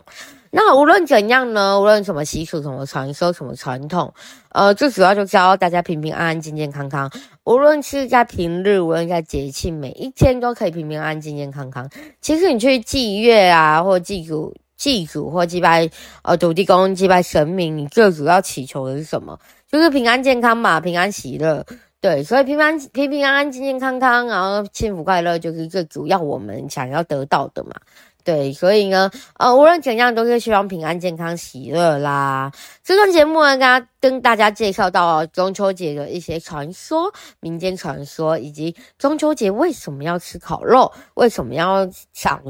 [0.55, 4.13] 那无论怎样呢，无论什么习俗、什么传说、什么传统，
[4.51, 7.11] 呃，最主要就是要大家平平安安、健健康康。
[7.43, 11.89] 无论是在平日，无论在节庆，每一天都可以平平安安、健健康康。
[12.21, 14.55] 其实你去祭月啊，或祭祖。
[14.83, 15.89] 祭祖或祭拜
[16.23, 19.39] 呃土地公，祭拜神明，你最主要祈求的是什么？
[19.71, 21.65] 就是平安健康嘛，平安喜乐。
[22.01, 27.71] 对，所以平安平平安安、健健康康，然后幸福快乐，就是最主要我们想要得到的嘛。
[28.25, 32.51] 对，所以呢，呃，无论怎样，都是希望平安健康喜乐啦。
[32.83, 42.41] 这段节目呢，跟大家跟大家介绍到中秋节的一些传说、民间传说，以及中秋节为什么要吃烤肉，为什么要抢。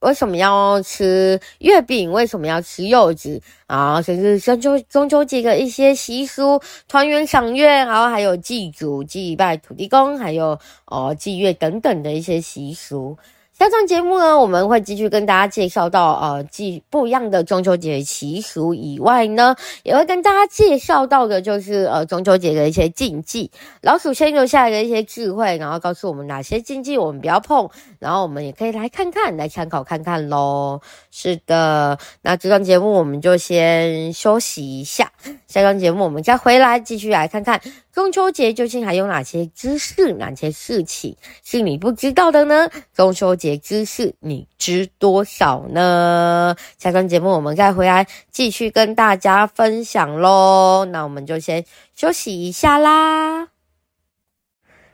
[0.00, 2.10] 为什么要吃月饼？
[2.10, 4.00] 为什么要吃柚子啊？
[4.00, 13.16] 甚至中秋中秋节的一些习俗，团圆赏月，然后还有祭祖、祭拜土地公，还有哦祭月等等的一些习俗。
[13.60, 23.50] 下段节目呢，我们会继续跟大家介绍到呃，既不一样的中秋节习俗以外呢，也会跟大家介绍到的就是呃中秋节的一些禁忌。
[23.82, 27.68] 老鼠先留下来的一些智慧，然后告诉我们哪些禁忌我们不要碰，
[27.98, 30.80] 然后我们也可以来看看，来参考看看喽。
[31.10, 35.12] 是的，那这段节目我们就先休息一下，
[35.46, 37.60] 下段节目我们再回来继续来看看。
[38.00, 42.70] 中秋节究竟还有哪些知识、哪些事情是你不知道的呢？
[42.94, 46.56] 中秋节知识你知多少呢？
[46.78, 50.86] 下段节目我们再回来继续跟大家分享喽。
[50.86, 51.62] 那我们就先
[51.94, 53.59] 休息一下啦。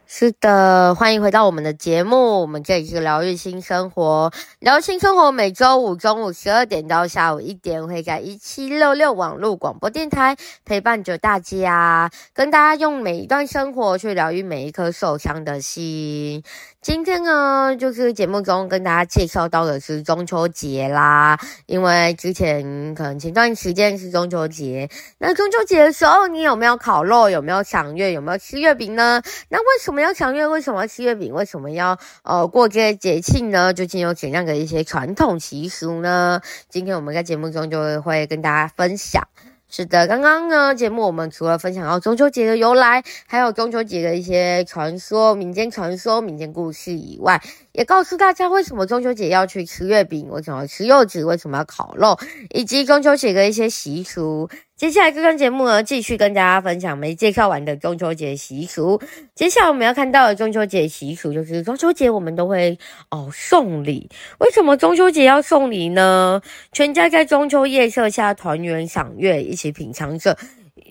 [0.08, 2.40] 是的，欢迎回到我们的节目。
[2.40, 16.44] 我们这里是疗愈新生活，疗愈新生活每周五中午十二点到下午一点，会在一七六六网络广播电台陪伴着大家，跟大家用每一段生活去疗愈每一颗受伤的心。
[16.80, 24.88] 今天呢，就是节目中跟大家介绍到的是中秋节啦，因为之前可能前段时间是中秋节，
[25.18, 27.28] 那中秋节的时候，你有没有烤肉？
[27.28, 28.12] 有没有赏月？
[28.12, 29.20] 有没有吃月饼呢？
[29.48, 30.46] 那为什么要赏月？
[30.46, 31.32] 为什么要吃月饼？
[31.32, 33.72] 为什么要呃过这些节庆呢？
[33.72, 36.40] 究竟有怎样的一些传统习俗呢？
[36.68, 39.26] 今天我们在节目中就会跟大家分享。
[39.68, 52.16] 是的，刚刚呢，节目我们除了分享到中秋节的由来，还有中秋节的一些传说、民间传说、民间故事以外，也告诉大家为什么中秋节要去吃月饼，为什么要吃柚子，为什么要烤肉，
[52.50, 54.48] 以及中秋节的一些习俗。
[54.76, 59.00] 接下来这段节目呢，继续跟大家分享没介绍完的中秋节习俗。
[59.34, 62.78] 接下来我们要看到的中秋节习俗，就是中秋节我们都会
[63.10, 64.10] 哦送礼。
[64.38, 66.42] 为什么中秋节要送礼呢？
[66.72, 70.36] 全家在中秋夜色下团圆赏月，一起品尝着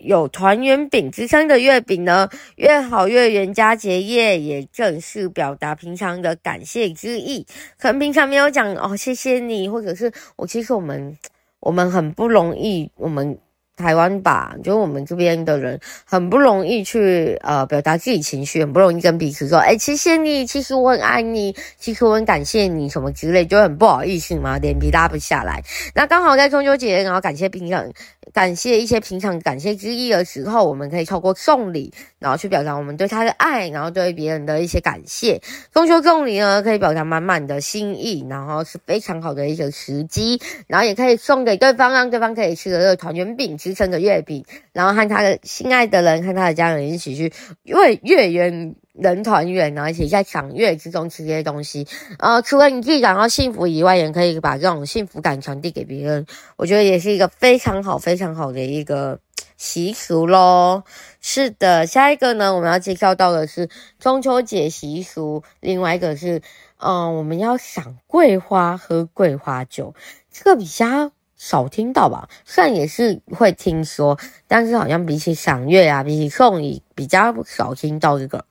[0.02, 2.28] 有团圆饼之称的月饼呢。
[2.56, 7.46] 月好月圆佳节夜，也正是表达平常的感谢之意。
[7.78, 11.16] 可能平常没有讲哦，谢谢你，或者是我其实我们
[11.60, 13.38] 我们很不容易，我们。
[13.76, 25.62] 台湾吧，就我们这边的人很不容易去呃表达自己情绪，很不容易跟彼此说，哎，谢谢你，其实我很爱你，其实我很感谢你，什么之类，就很不好意思嘛，脸皮拉不下来。
[25.94, 27.86] 那刚好在中秋节，然后感谢平常，
[28.34, 35.42] 感谢一些平常感谢之意的时候，我们可以透过送礼，然后去表达我们对他的爱，然后对别人的一些感谢。
[35.74, 43.58] 中秋送礼呢，可以表达满满的心意，然后是非常好的一个时机，然后也可以送给对方，让对方可以吃的这个团圆饼。
[43.58, 47.34] 支撑的月饼，然后和他的心爱的人，和他的家人一起去
[47.64, 51.88] 为月圆 人团圆，然后一起在赏月之中吃这些东西。
[52.20, 56.26] 呃，除了你自己感到幸福以外，也可以把这种幸福感传递给别人。
[56.56, 59.20] 我觉得也是一个非常好、非常好的一个
[59.58, 60.84] 习俗喽。
[61.22, 66.42] 是的，下一个呢，我们要介绍到的是中秋节习俗，另外一个是，
[66.78, 69.94] 嗯、我们要赏桂花、喝桂花酒，
[70.32, 71.12] 这个比较。
[71.38, 78.46] 少听到吧，虽然也是会听说，但是好像比起赏月啊，比起送礼，比较少听到这个。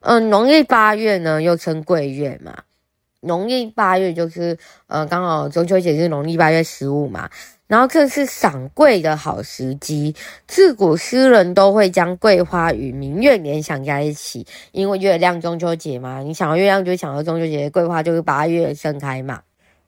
[0.00, 2.54] 嗯，农历八月呢，又称桂月嘛。
[3.20, 4.56] 农历八月就是，
[4.86, 7.28] 呃，刚好中秋节是农历八月十五嘛。
[7.66, 10.14] 然后这是赏桂的好时机，
[10.46, 19.42] 自古诗人都会将桂花与明月联想在一起，因为月亮中秋节嘛，你想到月亮就想到中秋节，桂花就是八月盛开嘛。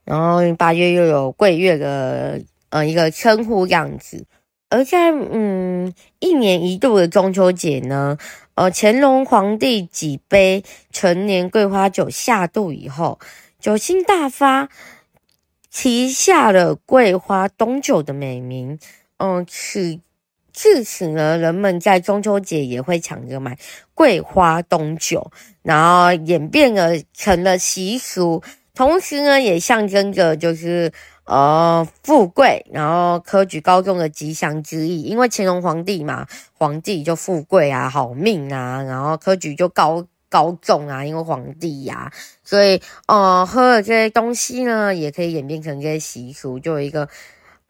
[0.04, 4.26] 然后八月又有桂月的呃一个称呼样子，
[4.70, 8.16] 而在嗯一年一度的中秋节呢，
[8.54, 13.18] 呃乾隆皇帝几杯陈年桂花酒下肚以后，
[13.58, 14.68] 酒兴大发，
[15.68, 18.78] 旗下了桂花冬酒的美名。
[19.18, 20.00] 嗯、呃，此
[20.52, 23.58] 自此呢，人们在中秋节也会抢着买
[23.92, 25.30] 桂花冬酒，
[25.62, 28.42] 然后演变了成了习俗。
[28.72, 30.90] 同时呢，也象征着就是
[31.30, 35.02] 哦富贵，然后科举高中的吉祥之意。
[35.02, 36.26] 因为乾隆皇帝嘛，
[36.58, 42.12] 皇帝就富贵啊，好命啊，然后科举就高高中啊，因为皇帝呀、啊，
[42.42, 47.08] 所以哦喝了这些东西呢，也可以演变成这些习俗，就有一个。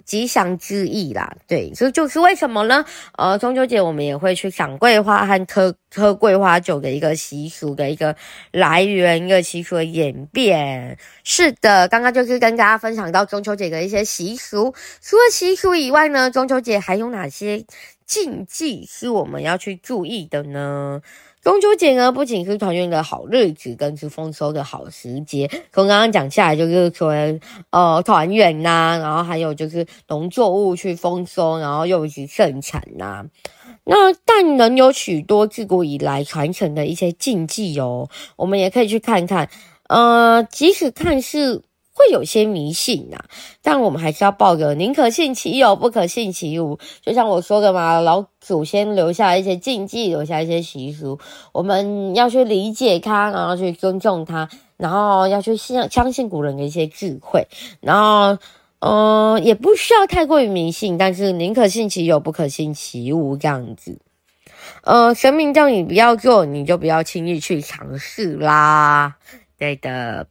[0.05, 2.84] 吉祥之意啦，对，这就是为什么呢？
[3.16, 8.14] 呃，中秋节我们也会去赏桂花和喝喝桂花酒的一个习俗的一个
[8.51, 10.98] 来源，一个习俗的演变。
[11.24, 14.74] 是的，刚刚就是跟大家分享到中秋节的一些习俗。
[15.01, 17.64] 除了习俗以外呢，中秋节还有哪些
[18.07, 21.01] 禁忌是我们要去注意的呢？
[21.43, 25.49] 中秋节呢，不仅是团圆的好日子，更是丰收的好时节。
[25.72, 27.14] 从刚刚讲下来，就是说，
[27.70, 33.24] 呃，团圆呐，然后还有就是农作物去丰收，然后又去盛产呐。
[33.84, 39.49] 那但仍有许多自古以来传承的一些禁忌哦，我们也可以去看看。
[39.88, 41.62] 呃，即使看似
[42.01, 43.24] 会有些迷信呐、啊，
[43.62, 46.78] 但我们还是要抱着宁可信其有，不可信其无。
[47.03, 51.18] 就像我说的嘛，老祖先留下一些禁忌，留下一些习俗，
[51.53, 54.48] 我们要去理解它，然后去尊重它，
[54.78, 57.46] 然后要去相相信古人的一些智慧，
[57.80, 58.38] 然后，
[58.78, 64.01] 嗯、也不需要太过于迷信，但是宁可信其有，不可信其无这样子。
[64.84, 69.16] 呃，神明叫你不要做，你就不要轻易去尝试啦。
[69.59, 70.26] 对的，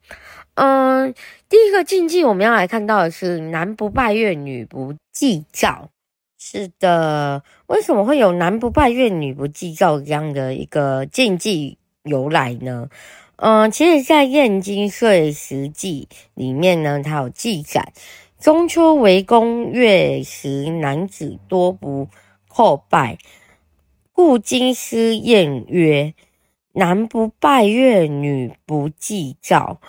[0.61, 1.13] 嗯，
[1.47, 5.89] 第一个禁忌我们要来看到的是男不拜月，女不祭灶。
[6.37, 12.89] 是的，为什么会有男不拜月，女不祭灶这样的一个禁忌由来呢？
[13.37, 17.93] 嗯，其实，在《燕京岁时记》里面呢，它有记载：
[18.37, 22.09] 中秋为公月时，男子多不
[22.49, 23.17] 叩拜。
[24.11, 26.13] 故金师燕曰
[26.75, 29.79] ：“男不拜月，女不祭灶。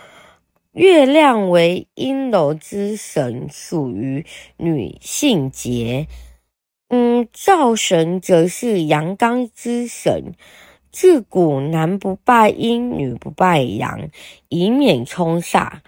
[0.72, 4.24] 月亮为阴柔之神，属于
[4.56, 6.06] 女性节。
[6.88, 10.34] 嗯，灶神则是阳刚之神。
[10.92, 14.10] 自古男不拜阴，女不拜阳，
[14.48, 15.80] 以免冲煞。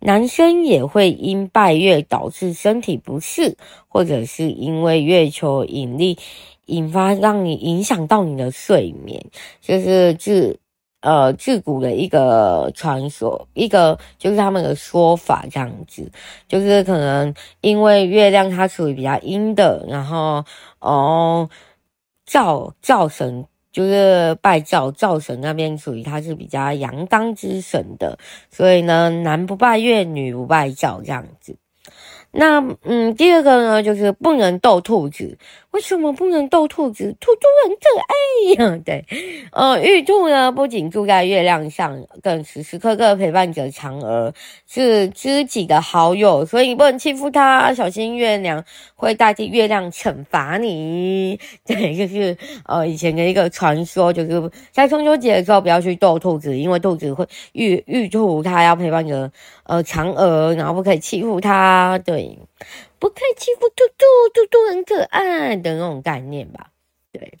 [0.00, 3.56] 男生也会因拜月导致身体不适，
[3.88, 6.18] 或者是因为月球引力。”
[6.66, 9.26] 引发让你影响到你的睡眠，
[9.60, 10.58] 就是自
[11.04, 16.10] 呃自古的一个传说，一个就是他们的说法这样子，
[16.48, 20.42] 就是可能因为月亮它属于比较阴的，然后
[20.80, 21.48] 哦
[22.24, 28.18] 灶灶神就是拜灶灶神那边属于它是比较阳刚之神的，
[28.50, 31.54] 所以呢男不拜月，女不拜灶这样子。
[32.36, 35.38] 那嗯，第二个呢，就是不能逗兔子。
[35.74, 37.16] 为什么不能逗兔子？
[37.18, 38.80] 兔兔很可爱呀。
[38.86, 39.04] 对，
[39.50, 44.32] 呃，玉兔呢，不仅住在月亮上，更时时刻刻陪伴着嫦娥，
[44.68, 48.64] 是知己的好友，所以你不能欺负它，小心月亮
[48.94, 51.40] 会代替月亮惩罚你。
[51.66, 59.28] 对，就是呃以前的一个传说，就是在中秋节的时候不要去逗兔子，因为兔子会玉玉兔它要陪伴着
[59.64, 61.98] 呃嫦娥，然后不可以欺负它。
[61.98, 62.38] 对。
[63.04, 66.70] 不可以欺负兔兔，兔兔很可爱的那种概念吧？
[67.12, 67.34] 对，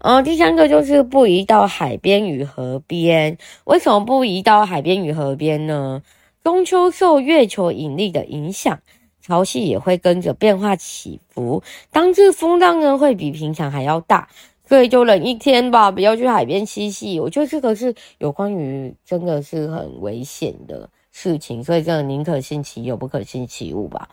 [0.00, 3.38] 呃，第三个就是不宜到海边与河边。
[3.64, 6.02] 为什么不宜到海边与河边呢？
[6.44, 8.80] 中秋受月球引力的影响，
[9.22, 14.28] 潮汐也会跟着变化起伏，当日风浪呢会比平常还要大，
[14.68, 17.18] 所以就忍一天吧，不要去海边嬉戏。
[17.18, 20.90] 我觉得这个是有关于真的是很危险的。
[21.10, 24.08] 事情，所以真的宁可信其有，不可信其无吧。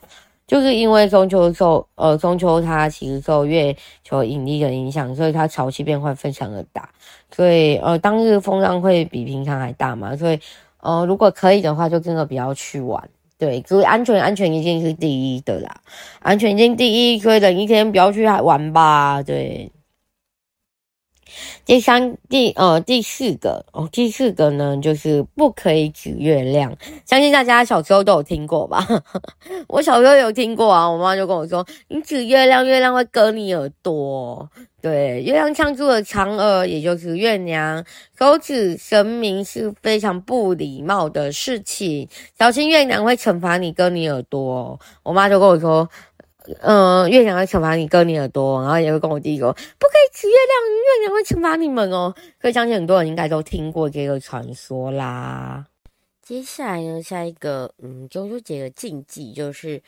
[0.47, 6.89] 就是因为中秋受呃中秋它其实受月球引力的影响，所以它潮汐变化非常的大，
[7.31, 10.15] 所以呃当日风浪会比平常还大嘛。
[10.15, 10.39] 所以
[10.81, 13.09] 呃如果可以的话，就真的不要去玩。
[13.37, 15.81] 对，所以安全安全一定是第一的啦，
[16.19, 19.21] 安全一定第一，所以等一天不要去玩吧。
[19.21, 19.69] 对。
[21.65, 26.75] 第三、第呃第四个哦，第四个呢，就是不可以指月亮。
[27.05, 28.85] 相信大家小时候都有听过吧？
[29.67, 34.49] 我小时候有听过啊，我妈就跟我说：“你指月亮，月亮会割你耳朵。”
[34.81, 37.83] 对，月亮像住了嫦娥，也就是月娘，
[38.19, 42.07] 手指神明是非常不礼貌的事情，
[42.37, 44.79] 小心月娘会惩罚你，割你耳朵。
[45.01, 45.89] 我妈就跟我说。
[46.61, 52.13] 嗯，月亮会惩罚你割你耳朵，然后也会跟我弟说，不可以吃月亮，月亮会惩罚你们哦。
[52.39, 55.65] 所以相信很多人应该都听过这个传说啦。
[56.21, 59.81] 接下来呢，下一个嗯中秋节的禁忌就是，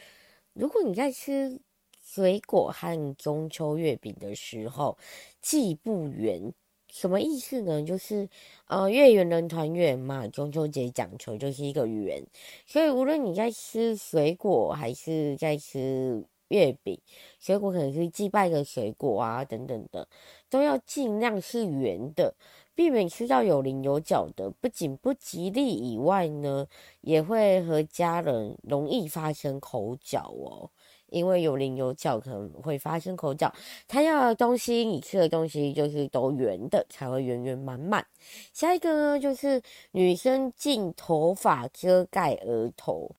[0.54, 1.60] 如果你在吃
[2.04, 4.98] 水果和中秋月饼的时候，
[5.42, 6.54] 忌不圆。
[6.90, 7.84] 什么意思呢？
[7.84, 8.28] 就是
[8.68, 10.28] 呃，月圆人团圆嘛。
[10.30, 12.24] 中秋节讲求就是一个圆，
[12.66, 16.24] 所以无论你在吃水果还是在吃。
[16.50, 17.00] 月饼、
[17.40, 20.08] 水果可能是祭拜的水果啊，等等的，
[20.50, 22.34] 都要尽量是圆的，
[22.74, 26.68] 避免吃到有棱有角的，不仅不吉利以外呢，
[27.02, 30.70] 也会和家人容易发生口角哦。
[31.10, 33.50] 因为有棱有角可能会发生口角，
[33.88, 38.06] 他要的东西，你吃的东西就是都圆的，才会圆圆满满。
[38.52, 43.10] 下一个呢，就是女生禁头发遮盖额头，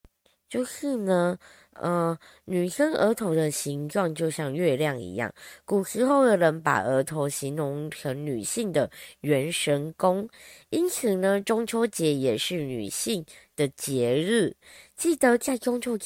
[0.51, 1.39] 就是呢。
[1.81, 5.33] 呃，女生额头的形状就像月亮一样。
[5.65, 10.29] 古时候的人把额头形容成女性的元神宫，
[10.71, 13.25] 因此呢，中秋节也是女性
[13.57, 14.57] 的节日。
[14.97, 15.97] 记得在中秋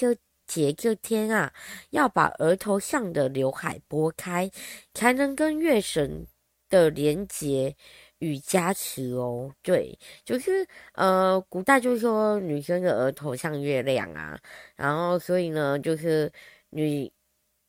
[0.46, 1.52] 节这天啊，
[1.90, 4.50] 要把额头上的刘海拨开，
[4.92, 6.26] 才能跟月神
[6.68, 7.74] 的连结
[8.22, 9.52] 与加持哦。
[9.62, 10.64] 对，就是
[10.94, 14.38] 呃，古代就是说女生的额头像月亮啊，
[14.76, 16.32] 然后所以呢，就是
[16.70, 17.10] 女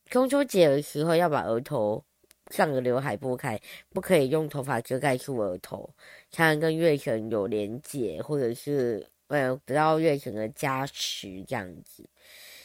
[0.08, 2.04] 中秋节的时候要把额头
[2.52, 5.90] 上的刘海拨开，不可以用头发遮盖住额头，
[6.30, 12.08] 才能跟月神有连结，或者是呃得到月神的加持这样子。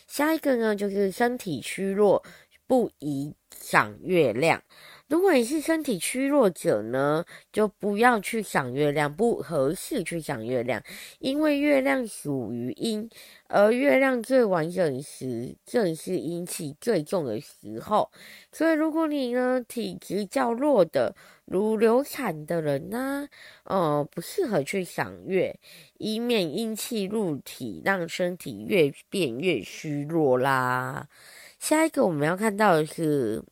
[0.06, 2.24] 下一个呢，就是身体虚弱，
[2.68, 4.62] 不宜赏月亮。
[5.10, 10.84] 如果你是身体虚弱者呢，就不要去赏月亮，不合适去赏月亮，
[11.18, 13.10] 因为月亮属于阴，
[13.48, 18.12] 而月亮最完整时正是阴气最重的时候。
[18.52, 23.28] 所以，如果你呢体质较弱的，如流产的人呢，
[23.64, 25.60] 呃，不适合去赏月，
[25.98, 31.08] 以免阴气入体，让身体越变越虚弱啦。
[31.58, 33.44] 下一个我们要看到的是。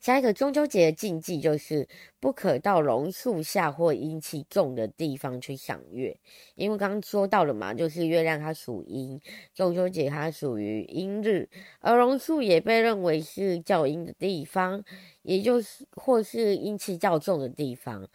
[0.00, 1.88] 下一个中秋节的禁忌就是
[2.20, 6.16] 不可到榕树下或阴气重的地方去赏月，
[6.54, 9.20] 因为刚刚说到了嘛，就是月亮它属阴，
[9.54, 11.48] 中秋节它属于阴日，
[11.80, 14.84] 而榕树也被认为是较阴的地方，
[15.22, 18.08] 也就是或是阴气较重的地方，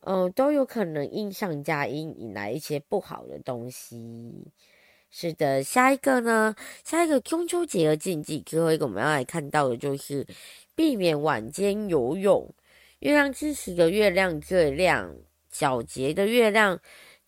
[0.00, 4.52] 嗯、都有可能阴上加阴，引来一些不好的东西。
[5.10, 6.54] 是的，下一个呢，
[6.84, 10.26] 下一个中秋节的禁忌，最后一个我们要来看到的就是。
[10.78, 12.54] 避免晚间游泳。
[13.00, 15.12] 月亮之时的月亮最亮，
[15.52, 16.78] 皎洁的月亮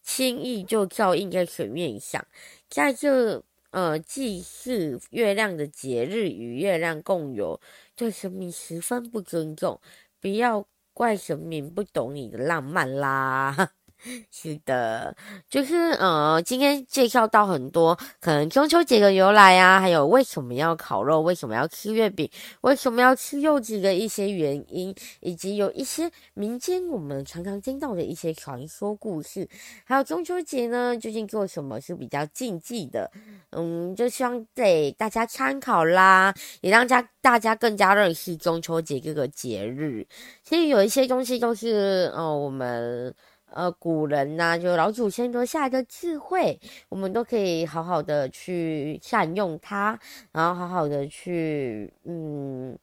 [0.05, 2.25] 轻易就照映在水面上。
[2.69, 7.61] 在这呃祭祀月亮的节日，与月亮共游，
[7.97, 9.81] 对神明十分不尊重。
[10.21, 10.65] 不要
[10.95, 13.51] 怪神明不懂你的浪漫啦。
[13.51, 13.73] 哈
[14.31, 15.15] 是的，
[15.49, 22.29] 就是呃，今天介绍到很多可能中秋节的由来啊，还有为什么要烤肉，为什么要吃月饼，
[22.63, 29.47] 为什么要吃柚子的一些原因，以及有一些民间我们常常听到的一些传说故事，
[29.85, 33.11] 还有中秋节呢，究竟做什么是比较禁忌的？
[33.51, 40.07] 嗯，就希望给大家参考啦，也让家大家更加认识中秋节这个节日。
[40.43, 43.15] 其实有一些东西都是呃我们。
[43.53, 49.99] 呃，古人呐、就老祖先留下的智慧，我们都可以好好的去善用它，
[50.33, 52.79] 然后好好的去嗯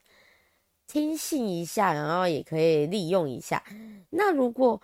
[0.86, 3.62] 听信一下，然后也可以利用一下。
[4.10, 4.80] 那如果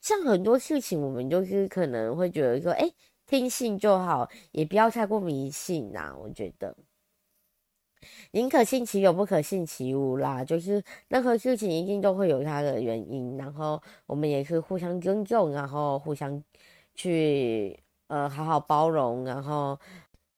[0.00, 2.90] 像很多事情，我们就是可能会觉得说，哎，
[3.26, 6.76] 听信就好，也不要太过迷信呐、我觉得。
[8.32, 10.44] 宁可信其有，不可信其无啦。
[10.44, 16.42] 就是任何事情一定都会有它的原因，然后我们也是互相尊重，然后互相
[16.94, 17.78] 去
[18.08, 19.78] 呃好好包容，然后。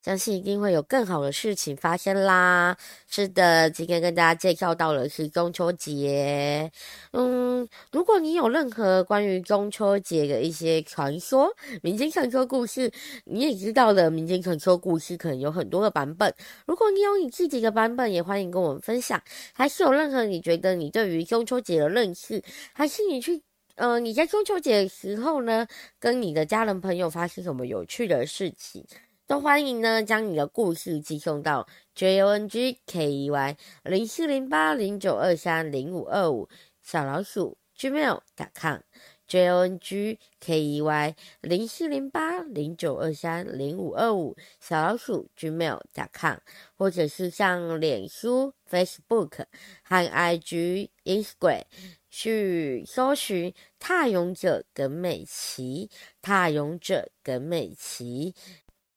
[0.05, 2.76] 相信一定会有更好的事情发生啦！
[3.07, 6.68] 是的，今天跟大家介绍到的是中秋节。
[7.12, 12.90] 嗯，如果你有任何关于中秋节的一些传说、民间传说故事，
[13.26, 16.34] 你也知道的民间传说故事可能有很多个版本。
[16.66, 19.22] 如果你有你自己的版本，也欢迎跟我们分享。
[19.53, 22.42] 还是有任何你觉得你对于中秋节的认识，
[22.72, 23.40] 还是你去
[23.76, 25.64] 呃你在中秋节的时候呢，
[26.00, 28.84] 跟你的家人朋友发生什么有趣的事情？
[29.27, 36.49] 都欢迎呢，将你的故事寄送到 j o n g k e y 零四零八零九二三零五二五
[36.83, 38.81] 小老鼠 gmail.com
[39.27, 46.37] j o n g k e y 零四零八零九二三零五二五小老鼠 gmail.com
[46.77, 49.45] 或者是上脸书 Facebook
[49.83, 51.62] 和 IG Instagram
[52.11, 55.89] 去搜寻踏勇者耿美琪，
[56.20, 58.35] 踏勇者耿美琪。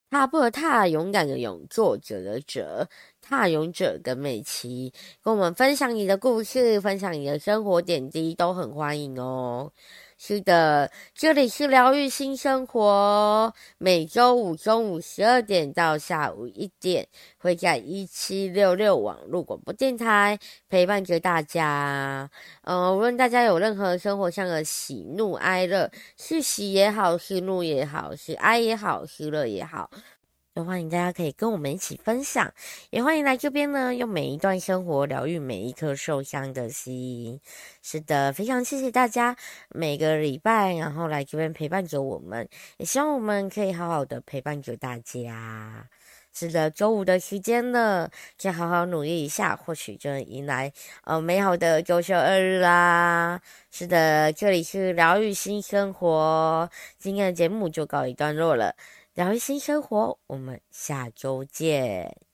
[0.10, 2.88] 踏步踏，勇敢的勇，作者的者，
[3.22, 9.74] 踏勇者跟美琪，跟我们分享你的故事，分享你的生活点滴，都很欢迎哦。
[10.18, 17.06] 是的，这里是疗愈新生活，每周五中午十二点到下午一点，
[17.38, 20.40] 会在一七六六网络广播电台
[20.70, 22.30] 陪伴着大家。
[22.62, 29.92] 呃，无论大家有任何生活上的喜怒哀乐，是喜也好，是怒也好，是哀也好，是乐也好。
[30.56, 32.50] 都欢迎大家可以跟我们一起分享，
[32.90, 37.42] 也欢迎来这边呢，用每一段生活疗愈每一颗受伤的心。
[37.84, 39.36] 是的，非常谢谢大家
[39.72, 42.48] 每个礼拜然后来这边陪伴着我们，
[42.78, 45.90] 也希望我们可以好好的陪伴着大家。
[46.32, 50.72] 是的，周五的时间了，再好好努力一下，或许就能迎来
[51.04, 53.42] 呃美好的周休二日啦。
[53.72, 58.74] 是的，这里是疗愈新生活，今天的节目就告一段落了。
[59.16, 62.25] 疗愈新生活，我们下周见。